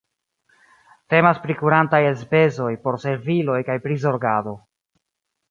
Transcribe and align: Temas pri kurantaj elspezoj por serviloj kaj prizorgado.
Temas 1.13 1.41
pri 1.43 1.55
kurantaj 1.59 1.99
elspezoj 2.13 2.71
por 2.87 2.99
serviloj 3.05 3.59
kaj 3.69 3.77
prizorgado. 3.87 4.57